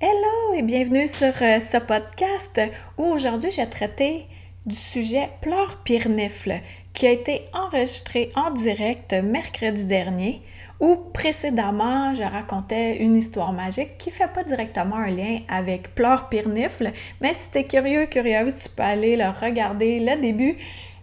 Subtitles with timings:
[0.00, 2.60] Hello et bienvenue sur euh, ce podcast
[2.98, 4.26] où aujourd'hui je traiter
[4.66, 6.60] du sujet Pleurs Pirnifle
[6.92, 10.42] qui a été enregistré en direct mercredi dernier
[10.80, 16.28] où précédemment je racontais une histoire magique qui fait pas directement un lien avec Pleurs
[16.28, 20.56] Pirnifle, mais si t'es curieux, curieuse, tu peux aller le regarder le début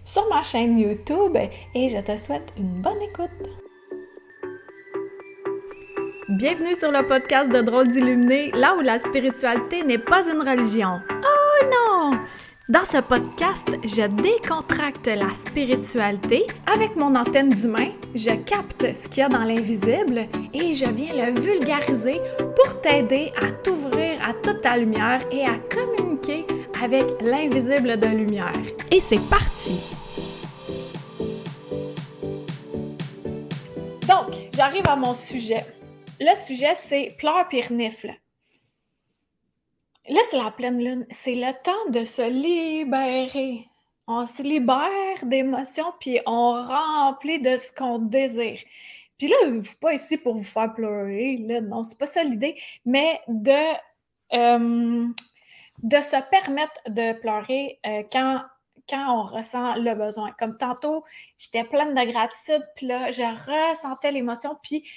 [0.04, 1.38] sur ma chaîne YouTube
[1.76, 3.69] et je te souhaite une bonne écoute.
[6.30, 11.02] Bienvenue sur le podcast de Drôles d'Illuminés, là où la spiritualité n'est pas une religion.
[11.10, 12.20] Oh non!
[12.70, 16.46] Dans ce podcast, je décontracte la spiritualité.
[16.72, 21.16] Avec mon antenne d'humain, je capte ce qu'il y a dans l'invisible et je viens
[21.16, 26.46] le vulgariser pour t'aider à t'ouvrir à toute ta lumière et à communiquer
[26.84, 28.54] avec l'invisible de lumière.
[28.92, 29.96] Et c'est parti!
[34.08, 35.66] Donc, j'arrive à mon sujet
[36.20, 38.14] le sujet, c'est pleurs pirnifle.
[40.08, 41.06] Là, c'est la pleine lune.
[41.10, 43.66] C'est le temps de se libérer.
[44.08, 48.60] On se libère d'émotions, puis on remplit de ce qu'on désire.
[49.20, 52.08] Puis là, je ne suis pas ici pour vous faire pleurer, là, non, c'est pas
[52.08, 53.76] ça l'idée, mais de,
[54.34, 55.08] euh,
[55.84, 58.42] de se permettre de pleurer euh, quand,
[58.90, 60.32] quand on ressent le besoin.
[60.40, 61.04] Comme tantôt,
[61.38, 64.90] j'étais pleine de gratitude, puis là, je ressentais l'émotion, puis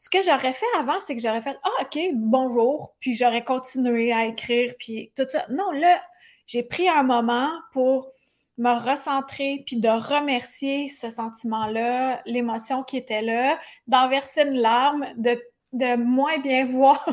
[0.00, 4.14] ce que j'aurais fait avant, c'est que j'aurais fait Ah, OK, bonjour, puis j'aurais continué
[4.14, 5.44] à écrire, puis tout ça.
[5.50, 6.00] Non, là,
[6.46, 8.08] j'ai pris un moment pour
[8.56, 15.38] me recentrer, puis de remercier ce sentiment-là, l'émotion qui était là, d'enverser une larme, de,
[15.74, 17.06] de moins bien voir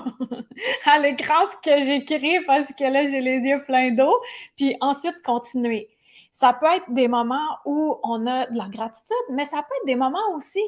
[0.86, 4.18] à l'écran ce que j'écris parce que là, j'ai les yeux pleins d'eau,
[4.56, 5.90] puis ensuite continuer.
[6.32, 9.88] Ça peut être des moments où on a de la gratitude, mais ça peut être
[9.88, 10.62] des moments aussi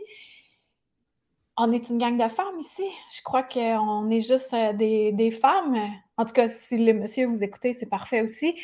[1.59, 2.85] on est une gang de femmes ici.
[3.13, 5.75] Je crois qu'on est juste euh, des, femmes.
[6.15, 8.55] En tout cas, si les messieurs vous écoutez, c'est parfait aussi.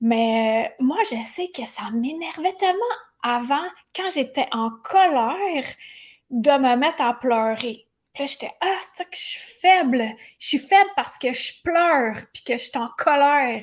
[0.00, 2.80] Mais euh, moi, je sais que ça m'énervait tellement
[3.22, 3.62] avant,
[3.94, 5.64] quand j'étais en colère,
[6.30, 7.86] de me mettre à pleurer.
[8.14, 10.04] Puis là, j'étais Ah, c'est ça que je suis faible.
[10.40, 13.62] Je suis faible parce que je pleure puis que je suis en colère.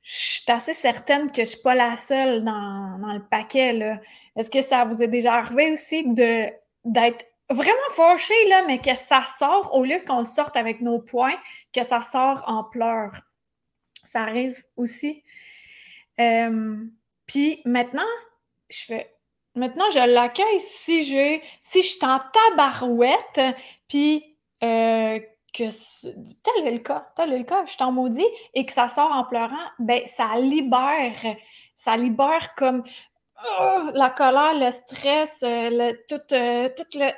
[0.00, 3.98] Je suis assez certaine que je ne suis pas la seule dans, dans le paquet.
[4.36, 6.06] Est-ce que ça vous est déjà arrivé aussi
[6.84, 11.38] d'être vraiment fâché, là, mais que ça sort, au lieu qu'on sorte avec nos poings,
[11.72, 13.20] que ça sort en pleurs.
[14.02, 15.22] Ça arrive aussi.
[16.20, 16.76] Euh,
[17.26, 18.02] puis maintenant,
[18.70, 19.10] je fais.
[19.56, 23.40] Maintenant, je l'accueille si je, si je suis en tabarouette,
[23.88, 25.20] puis euh,
[25.52, 25.70] que
[26.42, 28.88] tel est le cas, tel est le cas, je suis en maudit, et que ça
[28.88, 31.36] sort en pleurant, ben ça libère,
[31.76, 32.82] ça libère comme
[33.60, 37.12] oh, la colère, le stress, euh, le, tout, tout le,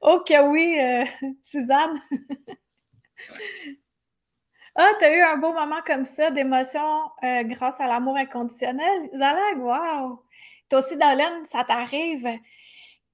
[0.00, 1.04] ok, oui, euh,
[1.42, 2.00] Suzanne.
[4.74, 9.10] ah, t'as eu un beau moment comme ça d'émotion euh, grâce à l'amour inconditionnel.
[9.16, 10.22] Zalag, wow!
[10.68, 12.28] Toi aussi, Dolène, ça t'arrive.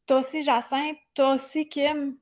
[0.06, 0.98] Toi aussi, Jacinthe.
[1.14, 2.16] Toi aussi, Kim.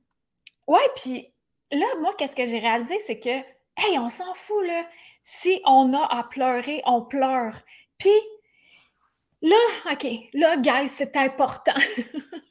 [0.67, 1.33] Ouais, puis
[1.71, 4.85] là, moi, qu'est-ce que j'ai réalisé, c'est que, hey, on s'en fout, là.
[5.23, 7.55] Si on a à pleurer, on pleure.
[7.97, 8.11] Puis,
[9.43, 11.73] Là, OK, là, guys, c'est important.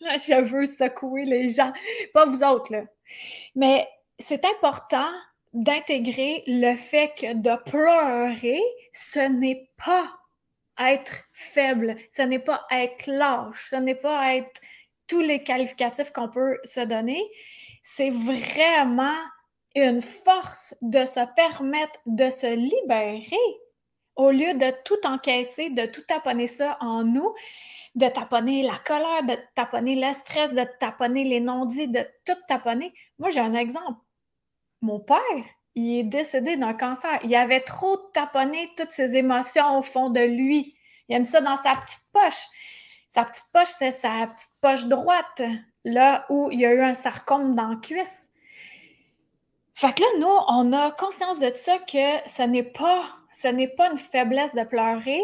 [0.00, 1.72] je veux secouer les gens,
[2.12, 2.82] pas vous autres, là.
[3.54, 3.88] Mais
[4.18, 5.08] c'est important
[5.54, 8.60] d'intégrer le fait que de pleurer,
[8.92, 10.06] ce n'est pas
[10.78, 14.60] être faible, ce n'est pas être lâche, ce n'est pas être
[15.06, 17.22] tous les qualificatifs qu'on peut se donner.
[17.82, 19.16] C'est vraiment
[19.74, 23.61] une force de se permettre de se libérer
[24.16, 27.34] au lieu de tout encaisser, de tout taponner ça en nous,
[27.94, 32.92] de taponner la colère, de taponner le stress, de taponner les non-dits, de tout taponner.
[33.18, 34.00] Moi, j'ai un exemple.
[34.80, 35.18] Mon père,
[35.74, 37.18] il est décédé d'un cancer.
[37.22, 40.74] Il avait trop taponné toutes ses émotions au fond de lui.
[41.08, 42.46] Il aime ça dans sa petite poche.
[43.08, 45.42] Sa petite poche, c'est sa petite poche droite,
[45.84, 48.30] là où il y a eu un sarcome dans la cuisse.
[49.74, 53.68] Fait que là, nous, on a conscience de ça que ce n'est pas, ce n'est
[53.68, 55.20] pas une faiblesse de pleurer.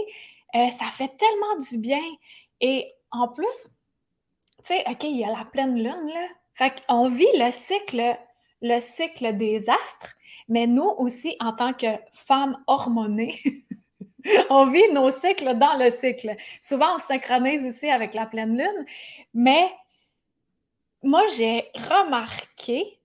[0.54, 2.02] Euh, ça fait tellement du bien.
[2.60, 3.68] Et en plus,
[4.58, 6.28] tu sais, OK, il y a la pleine lune, là.
[6.54, 8.16] Fait qu'on vit le cycle,
[8.62, 10.16] le cycle des astres,
[10.48, 13.38] mais nous aussi, en tant que femmes hormonées,
[14.50, 16.34] on vit nos cycles dans le cycle.
[16.60, 18.86] Souvent, on synchronise aussi avec la pleine lune,
[19.34, 19.70] mais
[21.04, 22.97] moi, j'ai remarqué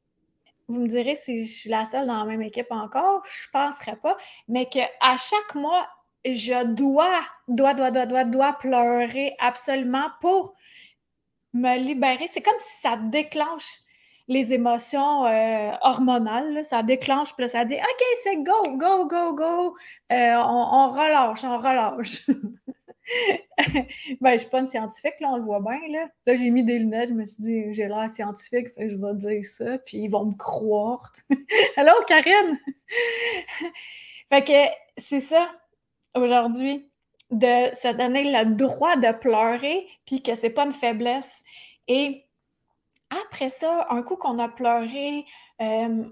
[0.68, 3.52] vous me direz si je suis la seule dans la même équipe encore, je ne
[3.52, 4.18] penserais pas,
[4.48, 4.88] mais qu'à
[5.18, 5.88] chaque mois,
[6.26, 10.56] je dois, dois, dois, dois, dois, dois pleurer absolument pour
[11.54, 12.28] me libérer.
[12.28, 13.84] C'est comme si ça déclenche
[14.28, 16.64] les émotions euh, hormonales.
[16.66, 19.76] ça déclenche, puis ça dit OK, c'est go, go, go, go.
[20.12, 22.28] Euh, on, relâche, on relâche.
[24.22, 25.80] ben, je suis pas une scientifique, là, on le voit bien.
[25.90, 28.96] Là, là j'ai mis des lunettes, je me suis dit, j'ai l'air scientifique, fait je
[28.96, 31.12] vais dire ça, puis ils vont me croire.
[31.78, 32.60] Allô, Karine?
[34.30, 35.52] fait que c'est ça,
[36.16, 36.90] aujourd'hui,
[37.32, 41.44] de se donner le droit de pleurer, puis que c'est pas une faiblesse.
[41.88, 42.26] Et
[43.10, 45.26] après ça, un coup qu'on a pleuré,
[45.62, 46.04] euh,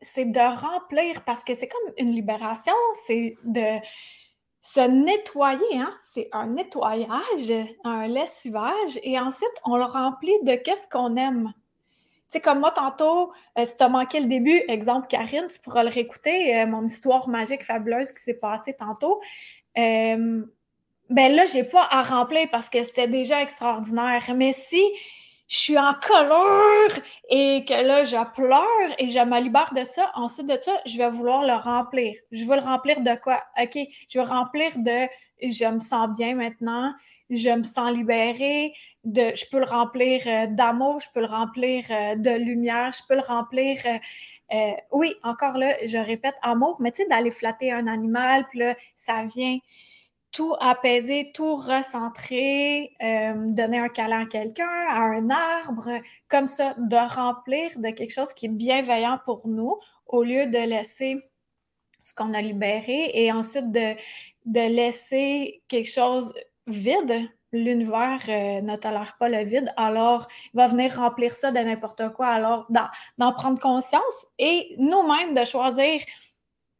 [0.00, 2.74] c'est de remplir parce que c'est comme une libération,
[3.06, 3.78] c'est de
[4.74, 5.94] se nettoyer, hein?
[5.98, 7.52] c'est un nettoyage,
[7.84, 11.52] un lessivage, et ensuite on le remplit de qu'est-ce qu'on aime.
[11.54, 15.58] Tu sais, comme moi, tantôt, euh, si tu as manqué le début, exemple Karine, tu
[15.60, 19.22] pourras le réécouter, euh, mon histoire magique fabuleuse qui s'est passée tantôt.
[19.74, 20.44] ben
[21.10, 24.22] là, j'ai pas à remplir parce que c'était déjà extraordinaire.
[24.36, 24.82] Mais si
[25.48, 27.00] je suis en colère
[27.30, 30.12] et que là, je pleure et je me libère de ça.
[30.14, 32.14] Ensuite de ça, je vais vouloir le remplir.
[32.30, 33.42] Je veux le remplir de quoi?
[33.60, 33.78] OK,
[34.08, 35.08] je veux remplir de
[35.40, 36.92] je me sens bien maintenant,
[37.30, 38.72] je me sens libérée,
[39.04, 43.02] de, je peux le remplir euh, d'amour, je peux le remplir euh, de lumière, je
[43.08, 43.78] peux le remplir.
[44.52, 48.60] Euh, oui, encore là, je répète amour, mais tu sais, d'aller flatter un animal, puis
[48.60, 49.58] là, ça vient
[50.32, 55.90] tout apaiser, tout recentrer, euh, donner un câlin à quelqu'un, à un arbre,
[56.28, 60.58] comme ça, de remplir de quelque chose qui est bienveillant pour nous, au lieu de
[60.58, 61.22] laisser
[62.02, 63.94] ce qu'on a libéré et ensuite de,
[64.46, 66.32] laisser quelque chose
[66.66, 67.28] vide.
[67.50, 72.10] L'univers euh, ne tolère pas le vide, alors il va venir remplir ça de n'importe
[72.12, 72.26] quoi.
[72.26, 76.02] Alors, d'en prendre conscience et nous-mêmes de choisir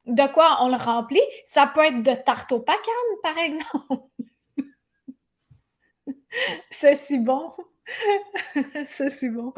[0.08, 1.22] de quoi on le remplit?
[1.44, 2.82] Ça peut être de tarte au pacane,
[3.22, 4.04] par exemple.
[6.70, 7.52] c'est si bon.
[8.86, 9.52] c'est si bon.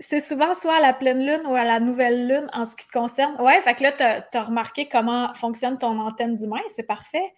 [0.00, 2.86] C'est souvent soit à la pleine lune ou à la nouvelle lune en ce qui
[2.86, 3.40] te concerne.
[3.40, 7.32] Ouais, fait que là, tu as, remarqué comment fonctionne ton antenne d'humain, c'est parfait.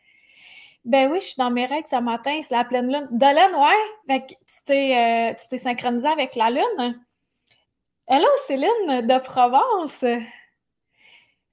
[0.84, 3.08] Ben oui, je suis dans mes règles ce matin, c'est la pleine lune.
[3.10, 7.00] Dolène, ouais, fait que tu t'es, euh, synchronisé avec la lune.
[8.06, 10.04] Hello, Céline de Provence.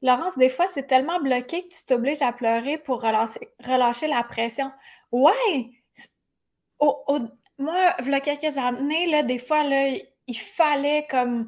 [0.04, 4.72] Laurence, des fois, c'est tellement bloqué que tu t'obliges à pleurer pour relâcher, la pression.
[5.12, 5.72] Ouais!
[7.58, 9.98] moi, il y a quelques années, là, des fois, là,
[10.28, 11.48] il fallait comme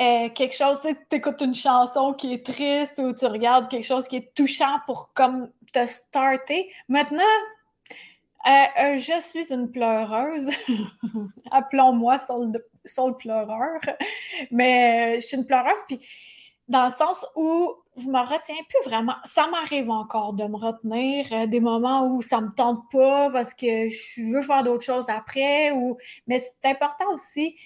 [0.00, 4.08] euh, quelque chose, tu écoutes une chanson qui est triste ou tu regardes quelque chose
[4.08, 6.72] qui est touchant pour comme te starter.
[6.88, 7.22] Maintenant,
[8.46, 10.50] euh, euh, je suis une pleureuse.
[11.50, 13.80] Appelons-moi sur le, pleureur.
[14.50, 16.00] Mais je suis une pleureuse, puis
[16.68, 19.14] dans le sens où je me retiens plus vraiment.
[19.24, 23.54] Ça m'arrive encore de me retenir, euh, des moments où ça me tente pas parce
[23.54, 25.72] que je veux faire d'autres choses après.
[25.72, 25.98] Ou...
[26.26, 27.56] Mais c'est important aussi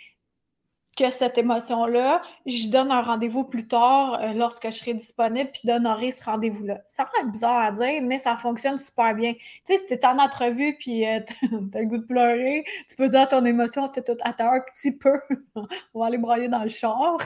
[0.96, 5.62] que cette émotion-là, je donne un rendez-vous plus tard euh, lorsque je serai disponible, puis
[5.64, 6.80] d'honorer ce rendez-vous-là.
[6.88, 9.34] Ça va être bizarre à dire, mais ça fonctionne super bien.
[9.34, 11.20] Tu sais, si t'es en entrevue, puis euh,
[11.72, 14.92] t'as le goût de pleurer, tu peux dire ton émotion, t'es tout à un petit
[14.92, 15.20] peu.
[15.94, 17.18] On va aller broyer dans le char.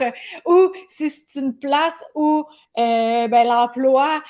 [0.45, 2.45] Ou si c'est une place où
[2.77, 4.21] euh, ben, l'emploi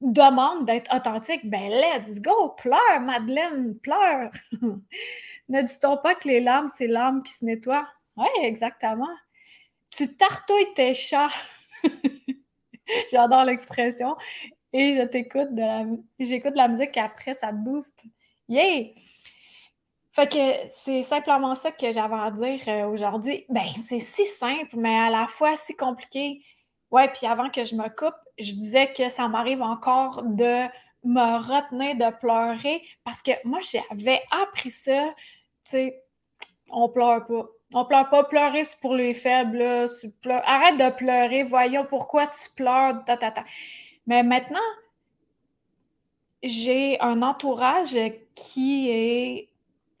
[0.00, 4.30] demande d'être authentique, ben let's go, pleure, Madeleine, pleure.
[5.48, 7.86] ne dit-on pas que les larmes, c'est l'âme qui se nettoie?
[8.18, 9.08] Oui, exactement.
[9.90, 11.30] Tu tartouilles tes chats.
[13.12, 14.16] J'adore l'expression.
[14.72, 15.84] Et je t'écoute de la...
[16.18, 18.02] j'écoute la musique et après ça te booste.
[18.48, 18.92] Yay!
[20.12, 23.46] Fait que c'est simplement ça que j'avais à dire euh, aujourd'hui.
[23.48, 26.42] Ben, c'est si simple, mais à la fois si compliqué.
[26.90, 30.66] Ouais, puis avant que je me coupe, je disais que ça m'arrive encore de
[31.04, 35.14] me retenir de pleurer parce que moi, j'avais appris ça,
[35.64, 36.02] tu sais,
[36.70, 37.46] on pleure pas.
[37.74, 38.24] On pleure pas.
[38.24, 39.62] Pleurer, c'est pour les faibles.
[39.62, 41.42] Arrête de pleurer.
[41.42, 43.04] Voyons pourquoi tu pleures.
[44.06, 44.58] Mais maintenant,
[46.42, 47.96] j'ai un entourage
[48.34, 49.48] qui est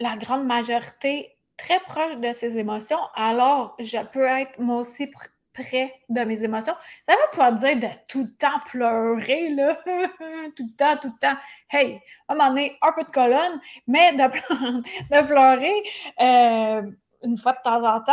[0.00, 3.00] la grande majorité très proche de ses émotions.
[3.14, 5.10] Alors, je peux être moi aussi
[5.52, 6.74] près de mes émotions.
[7.06, 9.76] Ça veut pas dire de tout le temps pleurer, là.
[10.56, 11.36] tout le temps, tout le temps.
[11.70, 15.82] Hey, à un donné, un peu de colonne, mais de, de pleurer.
[16.20, 16.82] Euh,
[17.22, 18.12] une fois de temps en temps,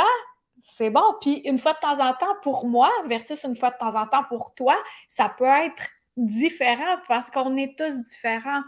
[0.62, 1.04] c'est bon.
[1.22, 4.08] Puis une fois de temps en temps pour moi versus une fois de temps en
[4.08, 4.76] temps pour toi,
[5.08, 8.62] ça peut être différent parce qu'on est tous différents.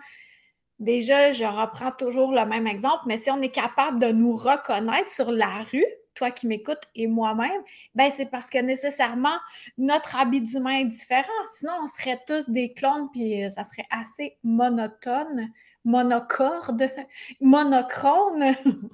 [0.80, 5.10] Déjà, je reprends toujours le même exemple, mais si on est capable de nous reconnaître
[5.10, 7.62] sur la rue, toi qui m'écoutes et moi-même,
[7.96, 9.38] ben c'est parce que nécessairement
[9.78, 11.28] notre habit d'humain est différent.
[11.58, 15.52] Sinon, on serait tous des clones, puis ça serait assez monotone
[15.88, 16.92] monocorde,
[17.42, 18.56] monochrone.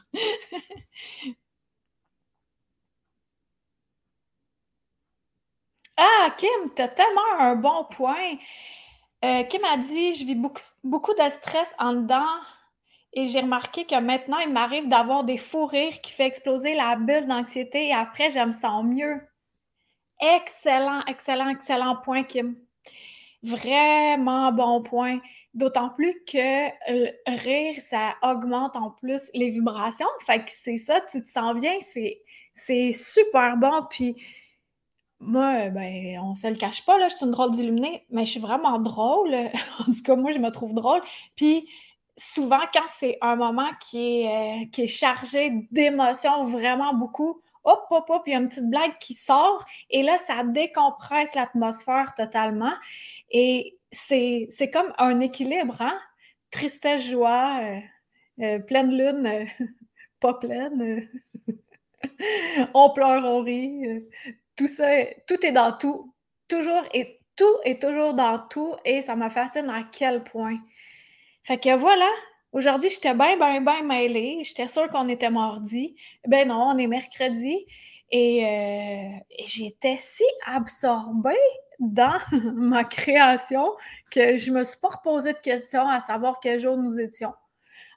[5.97, 8.35] ah, Kim, tu as tellement un bon point.
[9.25, 12.25] Euh, Kim a dit, je vis beaucoup, de stress en dedans
[13.13, 16.95] et j'ai remarqué que maintenant, il m'arrive d'avoir des fous rires qui fait exploser la
[16.97, 19.21] bulle d'anxiété et après, je me sens mieux.
[20.21, 22.55] Excellent, excellent, excellent point, Kim.
[23.43, 25.19] Vraiment bon point.
[25.53, 30.07] D'autant plus que le rire, ça augmente en plus les vibrations.
[30.25, 31.73] Fait que c'est ça, tu te sens bien,
[32.53, 33.85] c'est super bon.
[33.89, 34.15] Puis
[35.19, 38.31] moi, ben, on se le cache pas, là, je suis une drôle d'illuminée, mais je
[38.31, 39.33] suis vraiment drôle.
[39.79, 41.01] en tout cas, moi, je me trouve drôle.
[41.35, 41.67] Puis
[42.17, 47.85] souvent, quand c'est un moment qui est, euh, qui est chargé d'émotions vraiment beaucoup, hop,
[47.89, 52.13] hop, hop, il y a une petite blague qui sort et là, ça décompresse l'atmosphère
[52.15, 52.73] totalement.
[53.31, 55.99] Et c'est comme un équilibre, hein?
[56.51, 57.79] Tristesse, joie, euh,
[58.43, 59.47] euh, pleine lune,
[60.19, 61.09] pas pleine.
[62.73, 64.05] on pleure, on rit.
[64.55, 64.87] tout ça,
[65.27, 66.13] tout est dans tout.
[66.47, 70.59] Toujours et tout est toujours dans tout et ça me fascine à quel point.
[71.43, 72.09] Fait que voilà,
[72.53, 74.39] aujourd'hui, j'étais bien, bien, bien mêlée.
[74.43, 75.95] J'étais sûre qu'on était mardi.
[76.27, 77.65] Ben non, on est mercredi.
[78.11, 81.35] Et, euh, j'étais si absorbée
[81.79, 82.17] dans
[82.53, 83.73] ma création
[84.11, 87.33] que je me suis pas reposé de questions à savoir quel jour nous étions.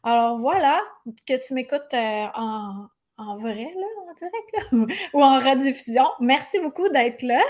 [0.02, 0.80] Alors voilà,
[1.26, 6.06] que tu m'écoutes euh, en, vrai, là, en direct, ou en rediffusion.
[6.20, 7.42] Merci beaucoup d'être là.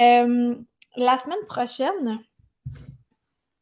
[0.00, 0.54] Euh,
[0.96, 2.20] la semaine prochaine,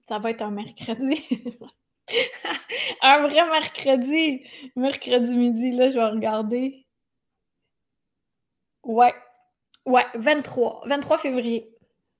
[0.04, 1.24] ça va être un mercredi.
[3.02, 4.44] un vrai mercredi.
[4.76, 6.86] Mercredi midi, là, je vais regarder.
[8.84, 9.14] Ouais.
[9.84, 10.82] Ouais, 23.
[10.86, 11.70] 23 février.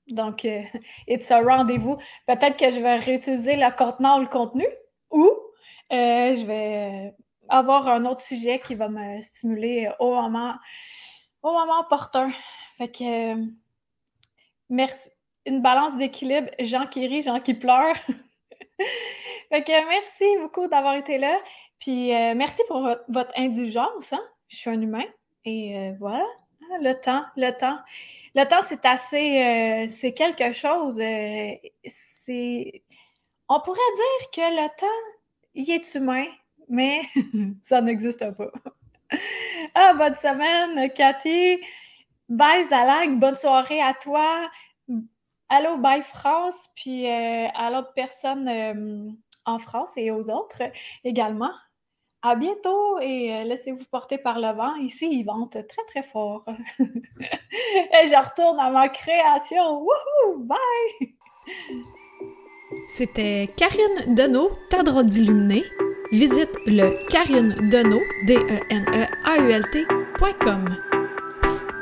[0.07, 0.61] Donc, euh,
[1.07, 1.97] it's a rendez-vous.
[2.27, 4.65] Peut-être que je vais réutiliser le contenant ou le contenu
[5.11, 5.25] ou
[5.91, 7.13] euh, je vais
[7.49, 10.55] avoir un autre sujet qui va me stimuler au moment,
[11.41, 12.29] au moment opportun.
[12.77, 13.45] Fait que, euh,
[14.69, 15.09] merci
[15.47, 17.95] une balance d'équilibre, gens qui rient, gens qui pleurent.
[19.49, 21.37] fait merci beaucoup d'avoir été là.
[21.79, 24.13] Puis euh, merci pour votre, indulgence.
[24.13, 24.23] Hein.
[24.47, 25.05] Je suis un humain.
[25.45, 26.25] Et euh, voilà,
[26.61, 27.77] hein, le temps, le temps.
[28.35, 29.41] Le temps, c'est assez.
[29.41, 30.95] Euh, c'est quelque chose.
[31.85, 32.83] c'est.
[33.49, 35.17] On pourrait dire que le temps,
[35.53, 36.25] il est humain,
[36.67, 37.01] mais
[37.63, 38.51] ça n'existe pas.
[39.75, 41.59] ah, bonne semaine, Cathy.
[42.27, 43.17] Bye, Zalag.
[43.17, 44.49] Bonne soirée à toi.
[45.49, 50.61] Allô, bye France, puis à l'autre personne en France et aux autres
[51.03, 51.51] également.
[52.21, 54.75] À bientôt et euh, laissez-vous porter par le vent.
[54.75, 56.45] Ici, il vente très, très fort.
[56.79, 59.79] et je retourne à ma création.
[59.79, 60.43] Wouhou!
[60.43, 61.15] Bye!
[62.89, 65.05] C'était Karine Deneau, ta drôle.
[66.11, 69.05] Visite le Karine Deneau, D-E-N-E-A-U-L-T.com.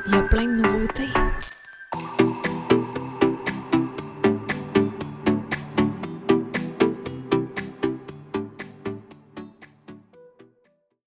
[0.07, 1.09] Il y a plein de nouveautés.